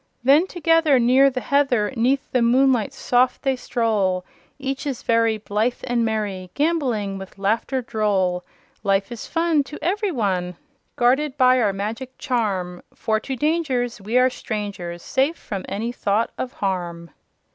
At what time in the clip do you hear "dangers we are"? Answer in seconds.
13.35-14.31